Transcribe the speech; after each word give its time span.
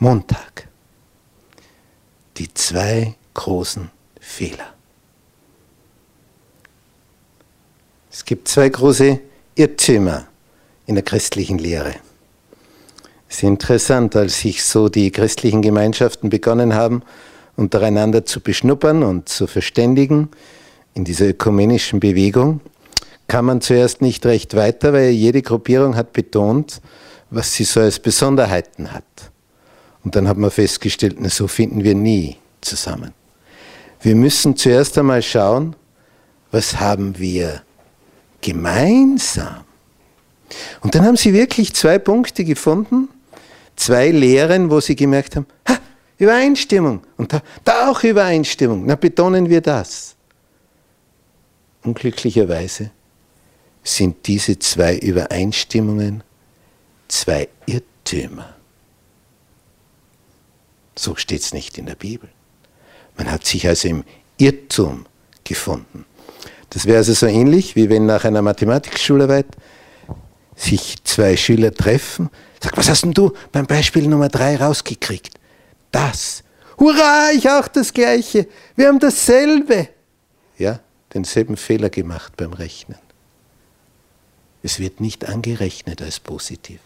Montag. 0.00 0.68
Die 2.36 2.54
zwei 2.54 3.16
großen 3.34 3.90
Fehler. 4.20 4.72
Es 8.08 8.24
gibt 8.24 8.46
zwei 8.46 8.68
große 8.68 9.18
Irrtümer 9.56 10.28
in 10.86 10.94
der 10.94 11.02
christlichen 11.02 11.58
Lehre. 11.58 11.96
Es 13.28 13.38
ist 13.38 13.42
interessant, 13.42 14.14
als 14.14 14.38
sich 14.38 14.62
so 14.62 14.88
die 14.88 15.10
christlichen 15.10 15.62
Gemeinschaften 15.62 16.30
begonnen 16.30 16.74
haben, 16.74 17.02
untereinander 17.56 18.24
zu 18.24 18.40
beschnuppern 18.40 19.02
und 19.02 19.28
zu 19.28 19.48
verständigen 19.48 20.28
in 20.94 21.02
dieser 21.02 21.26
ökumenischen 21.26 21.98
Bewegung, 21.98 22.60
kam 23.26 23.46
man 23.46 23.60
zuerst 23.60 24.00
nicht 24.00 24.24
recht 24.26 24.54
weiter, 24.54 24.92
weil 24.92 25.10
jede 25.10 25.42
Gruppierung 25.42 25.96
hat 25.96 26.12
betont, 26.12 26.80
was 27.30 27.52
sie 27.52 27.64
so 27.64 27.80
als 27.80 27.98
Besonderheiten 27.98 28.92
hat. 28.92 29.04
Und 30.04 30.16
dann 30.16 30.28
hat 30.28 30.36
man 30.36 30.50
festgestellt, 30.50 31.16
na, 31.18 31.28
so 31.28 31.48
finden 31.48 31.84
wir 31.84 31.94
nie 31.94 32.36
zusammen. 32.60 33.12
Wir 34.00 34.14
müssen 34.14 34.56
zuerst 34.56 34.96
einmal 34.96 35.22
schauen, 35.22 35.74
was 36.50 36.78
haben 36.78 37.18
wir 37.18 37.62
gemeinsam. 38.40 39.64
Und 40.80 40.94
dann 40.94 41.04
haben 41.04 41.16
sie 41.16 41.32
wirklich 41.32 41.74
zwei 41.74 41.98
Punkte 41.98 42.44
gefunden, 42.44 43.08
zwei 43.76 44.10
Lehren, 44.10 44.70
wo 44.70 44.80
sie 44.80 44.96
gemerkt 44.96 45.36
haben, 45.36 45.46
ha, 45.68 45.78
Übereinstimmung 46.16 47.02
und 47.16 47.32
da, 47.32 47.42
da 47.64 47.90
auch 47.90 48.02
Übereinstimmung. 48.02 48.86
Na, 48.86 48.94
betonen 48.94 49.48
wir 49.48 49.60
das. 49.60 50.14
Unglücklicherweise 51.82 52.90
sind 53.82 54.26
diese 54.26 54.58
zwei 54.58 54.96
Übereinstimmungen 54.96 56.22
zwei 57.08 57.48
Irrtümer. 57.66 58.57
So 60.98 61.14
steht 61.14 61.42
es 61.42 61.54
nicht 61.54 61.78
in 61.78 61.86
der 61.86 61.94
Bibel. 61.94 62.28
Man 63.16 63.30
hat 63.30 63.46
sich 63.46 63.68
also 63.68 63.86
im 63.86 64.04
Irrtum 64.36 65.06
gefunden. 65.44 66.04
Das 66.70 66.86
wäre 66.86 66.98
also 66.98 67.12
so 67.12 67.26
ähnlich, 67.26 67.76
wie 67.76 67.88
wenn 67.88 68.04
nach 68.04 68.24
einer 68.24 68.42
Mathematikschularbeit 68.42 69.46
sich 70.56 70.96
zwei 71.04 71.36
Schüler 71.36 71.72
treffen. 71.72 72.30
Sag, 72.60 72.76
was 72.76 72.88
hast 72.88 73.04
denn 73.04 73.14
du 73.14 73.32
beim 73.52 73.66
Beispiel 73.66 74.08
Nummer 74.08 74.28
drei 74.28 74.56
rausgekriegt? 74.56 75.34
Das. 75.92 76.42
Hurra, 76.78 77.30
ich 77.32 77.48
auch 77.48 77.68
das 77.68 77.94
Gleiche. 77.94 78.48
Wir 78.74 78.88
haben 78.88 78.98
dasselbe. 78.98 79.88
Ja, 80.58 80.80
denselben 81.14 81.56
Fehler 81.56 81.90
gemacht 81.90 82.36
beim 82.36 82.52
Rechnen. 82.52 82.98
Es 84.64 84.80
wird 84.80 85.00
nicht 85.00 85.28
angerechnet 85.28 86.02
als 86.02 86.18
positiv. 86.18 86.80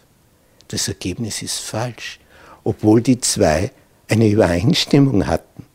Das 0.67 0.87
Ergebnis 0.87 1.41
ist 1.41 1.57
falsch, 1.59 2.19
obwohl 2.63 3.01
die 3.01 3.19
zwei 3.19 3.71
eine 4.13 4.29
Übereinstimmung 4.29 5.25
hatten. 5.25 5.65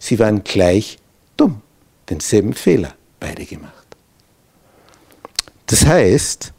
Sie 0.00 0.18
waren 0.18 0.42
gleich 0.42 0.98
dumm, 1.36 1.62
denselben 2.10 2.54
Fehler 2.54 2.94
beide 3.20 3.44
gemacht. 3.44 3.86
Das 5.66 5.86
heißt, 5.86 6.52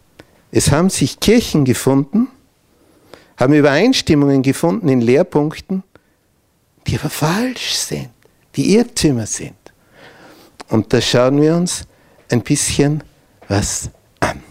es 0.51 0.71
haben 0.71 0.89
sich 0.89 1.19
Kirchen 1.19 1.65
gefunden, 1.65 2.29
haben 3.35 3.53
Übereinstimmungen 3.53 4.43
gefunden 4.43 4.87
in 4.87 5.01
Lehrpunkten, 5.01 5.83
die 6.87 6.97
aber 6.97 7.09
falsch 7.09 7.73
sind, 7.73 8.09
die 8.55 8.73
Irrtümer 8.75 9.25
sind. 9.25 9.55
Und 10.69 10.93
da 10.93 11.01
schauen 11.01 11.41
wir 11.41 11.55
uns 11.55 11.83
ein 12.29 12.41
bisschen 12.41 13.03
was 13.49 13.89
an. 14.21 14.41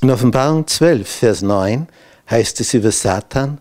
In 0.00 0.10
Offenbarung 0.10 0.66
12, 0.66 1.08
Vers 1.08 1.42
9 1.42 1.86
heißt 2.28 2.60
es 2.60 2.74
über 2.74 2.90
Satan, 2.90 3.60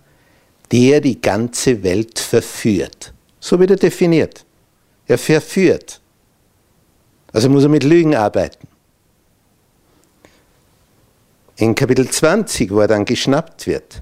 der 0.71 1.01
die 1.01 1.19
ganze 1.21 1.81
Welt 1.83 2.19
verführt. 2.19 3.13
So 3.39 3.59
wird 3.59 3.71
er 3.71 3.77
definiert. 3.77 4.45
Er 5.07 5.17
verführt. 5.17 6.01
Also 7.31 7.49
muss 7.49 7.63
er 7.63 7.69
mit 7.69 7.83
Lügen 7.83 8.15
arbeiten. 8.15 8.67
In 11.57 11.73
Kapitel 11.73 12.09
20, 12.09 12.71
wo 12.71 12.81
er 12.81 12.87
dann 12.87 13.05
geschnappt 13.05 13.67
wird, 13.67 14.01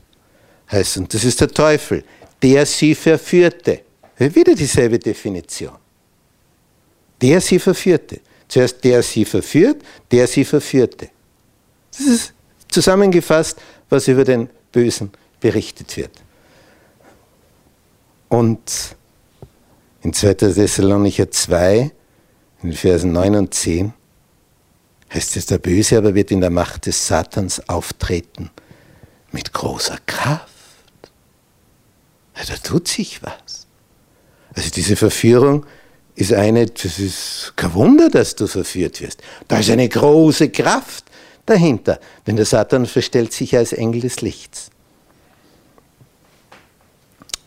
heißt, 0.71 0.97
und 0.97 1.13
das 1.13 1.23
ist 1.23 1.39
der 1.39 1.47
Teufel, 1.47 2.03
der 2.41 2.65
sie 2.65 2.95
verführte. 2.95 3.81
Wieder 4.17 4.55
dieselbe 4.55 4.99
Definition. 4.99 5.75
Der 7.21 7.39
sie 7.39 7.59
verführte. 7.59 8.19
Zuerst 8.47 8.83
der 8.83 9.01
sie 9.01 9.25
verführt, 9.25 9.81
der 10.11 10.27
sie 10.27 10.45
verführte. 10.45 11.09
Das 11.91 12.05
ist 12.05 12.33
zusammengefasst, 12.67 13.59
was 13.89 14.07
über 14.07 14.23
den 14.23 14.49
Bösen 14.71 15.11
berichtet 15.39 15.95
wird. 15.97 16.11
Und 18.29 18.95
in 20.01 20.13
2. 20.13 20.33
Thessalonicher 20.35 21.31
2, 21.31 21.91
in 22.61 22.69
den 22.69 22.73
Versen 22.73 23.11
9 23.11 23.35
und 23.35 23.53
10, 23.53 23.93
heißt 25.13 25.37
es, 25.37 25.45
der 25.45 25.57
Böse 25.57 25.97
aber 25.97 26.15
wird 26.15 26.31
in 26.31 26.41
der 26.41 26.49
Macht 26.49 26.85
des 26.85 27.07
Satans 27.07 27.67
auftreten 27.69 28.49
mit 29.31 29.53
großer 29.53 29.97
Kraft. 30.05 30.49
Ja, 32.35 32.43
da 32.47 32.55
tut 32.55 32.87
sich 32.87 33.21
was. 33.23 33.67
Also 34.53 34.69
diese 34.69 34.95
Verführung 34.95 35.65
ist 36.15 36.33
eine, 36.33 36.65
das 36.65 36.99
ist 36.99 37.53
kein 37.55 37.73
Wunder, 37.73 38.09
dass 38.09 38.35
du 38.35 38.47
verführt 38.47 39.01
wirst. 39.01 39.21
Da 39.47 39.59
ist 39.59 39.69
eine 39.69 39.87
große 39.87 40.49
Kraft 40.49 41.05
dahinter, 41.45 41.99
denn 42.25 42.37
der 42.37 42.45
Satan 42.45 42.85
verstellt 42.85 43.33
sich 43.33 43.55
als 43.55 43.73
Engel 43.73 44.01
des 44.01 44.21
Lichts. 44.21 44.69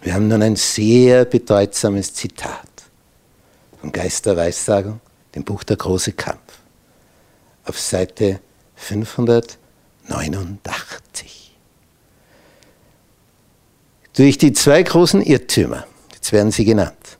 Wir 0.09 0.15
haben 0.15 0.29
nun 0.29 0.41
ein 0.41 0.57
sehr 0.57 1.27
bedeutsames 1.27 2.15
Zitat 2.15 2.71
vom 3.79 3.93
Geist 3.93 4.25
der 4.25 4.39
Weissagung, 4.39 5.01
dem 5.35 5.45
Buch 5.45 5.65
Der 5.65 5.77
große 5.77 6.13
Kampf, 6.13 6.61
auf 7.67 7.79
Seite 7.79 8.41
589. 8.77 11.55
Durch 14.15 14.39
die 14.39 14.55
zwei 14.55 14.83
großen 14.83 15.21
Irrtümer, 15.21 15.87
jetzt 16.15 16.33
werden 16.33 16.53
sie 16.53 16.65
genannt, 16.65 17.19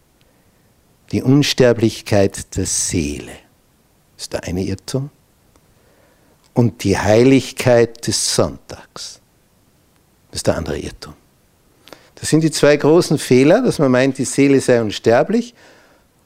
die 1.13 1.23
Unsterblichkeit 1.23 2.57
der 2.57 2.65
Seele, 2.65 3.37
ist 4.17 4.33
der 4.33 4.45
eine 4.45 4.63
Irrtum, 4.63 5.11
und 6.55 6.85
die 6.85 6.97
Heiligkeit 6.97 8.07
des 8.07 8.35
Sonntags, 8.35 9.21
ist 10.33 10.47
der 10.47 10.57
andere 10.57 10.79
Irrtum. 10.79 11.13
Das 12.21 12.31
sind 12.31 12.43
die 12.43 12.51
zwei 12.51 12.77
großen 12.77 13.19
Fehler, 13.19 13.63
dass 13.63 13.79
man 13.79 13.93
meint, 13.93 14.19
die 14.19 14.25
Seele 14.25 14.61
sei 14.61 14.81
unsterblich 14.81 15.55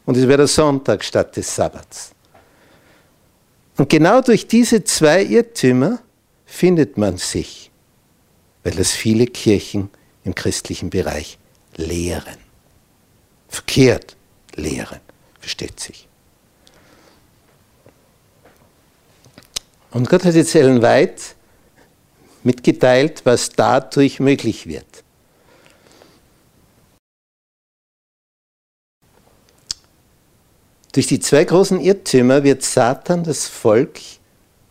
und 0.06 0.16
es 0.16 0.26
wäre 0.26 0.38
der 0.38 0.46
Sonntag 0.46 1.04
statt 1.04 1.36
des 1.36 1.54
Sabbats. 1.54 2.12
Und 3.76 3.88
genau 3.88 4.20
durch 4.20 4.46
diese 4.46 4.84
zwei 4.84 5.22
Irrtümer 5.22 5.98
findet 6.46 6.96
man 6.96 7.18
sich, 7.18 7.70
weil 8.62 8.72
das 8.72 8.92
viele 8.92 9.26
Kirchen 9.26 9.90
im 10.24 10.34
christlichen 10.34 10.90
Bereich 10.90 11.38
lehren. 11.76 12.36
Verkehrt 13.48 14.16
lehren, 14.54 15.00
versteht 15.40 15.78
sich. 15.78 16.08
Und 19.90 20.08
Gott 20.08 20.24
hat 20.24 20.34
jetzt 20.34 20.54
Ellen 20.54 20.80
White 20.80 21.22
mitgeteilt, 22.44 23.22
was 23.24 23.50
dadurch 23.50 24.20
möglich 24.20 24.66
wird. 24.66 25.01
Durch 30.92 31.06
die 31.06 31.20
zwei 31.20 31.44
großen 31.44 31.80
Irrtümer 31.80 32.44
wird 32.44 32.62
Satan 32.62 33.24
das 33.24 33.46
Volk 33.46 33.98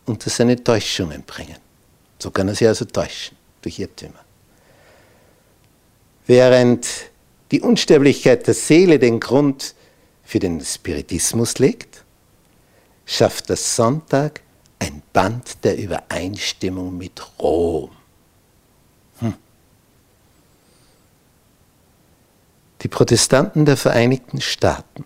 unter 0.06 0.30
seine 0.30 0.62
Täuschungen 0.62 1.24
bringen. 1.24 1.56
So 2.18 2.30
kann 2.30 2.46
er 2.46 2.54
sie 2.54 2.68
also 2.68 2.84
täuschen, 2.84 3.36
durch 3.60 3.80
Irrtümer. 3.80 4.20
Während 6.26 6.86
die 7.50 7.60
Unsterblichkeit 7.60 8.46
der 8.46 8.54
Seele 8.54 9.00
den 9.00 9.18
Grund 9.18 9.74
für 10.22 10.38
den 10.38 10.60
Spiritismus 10.60 11.58
legt, 11.58 12.04
schafft 13.04 13.48
der 13.48 13.56
Sonntag 13.56 14.40
ein 14.78 15.02
Band 15.12 15.64
der 15.64 15.76
Übereinstimmung 15.76 16.96
mit 16.96 17.20
Rom. 17.40 17.90
Hm. 19.18 19.34
Die 22.82 22.88
Protestanten 22.88 23.64
der 23.64 23.76
Vereinigten 23.76 24.40
Staaten 24.40 25.04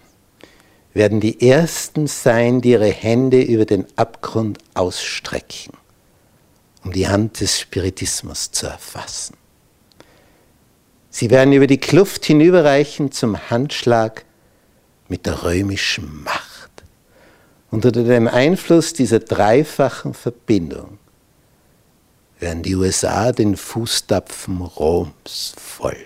werden 0.97 1.21
die 1.21 1.47
Ersten 1.47 2.07
sein, 2.07 2.63
die 2.63 2.71
ihre 2.71 2.91
Hände 2.91 3.43
über 3.43 3.67
den 3.67 3.85
Abgrund 3.97 4.57
ausstrecken, 4.73 5.75
um 6.85 6.93
die 6.93 7.07
Hand 7.07 7.41
des 7.41 7.61
Spiritismus 7.61 8.51
zu 8.51 8.67
erfassen. 8.67 9.37
Sie 11.11 11.29
werden 11.29 11.53
über 11.53 11.67
die 11.67 11.77
Kluft 11.77 12.25
hinüberreichen 12.25 13.13
zum 13.13 13.51
Handschlag 13.51 14.25
mit 15.09 15.27
der 15.27 15.43
römischen 15.43 16.23
Macht. 16.25 16.71
Unter 17.71 17.93
dem 17.93 18.27
Einfluss 18.27 18.95
dieser 18.95 19.19
dreifachen 19.19 20.15
Verbindung 20.15 20.99
werden 22.39 22.63
die 22.63 22.75
USA 22.75 23.33
den 23.33 23.59
Fußtapfen 23.59 24.63
Roms 24.63 25.53
folgen 25.59 26.01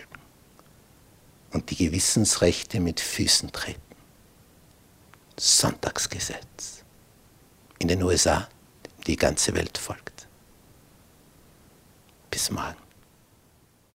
und 1.53 1.71
die 1.71 1.77
Gewissensrechte 1.77 2.81
mit 2.81 2.99
Füßen 2.99 3.53
treten. 3.53 3.90
Sonntagsgesetz. 5.43 6.85
In 7.79 7.89
den 7.89 8.03
USA, 8.03 8.47
die 9.07 9.17
ganze 9.17 9.55
Welt 9.55 9.79
folgt. 9.79 10.29
Bis 12.31 12.51
morgen. 12.51 12.90